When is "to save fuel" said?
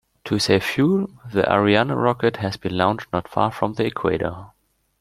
0.23-1.11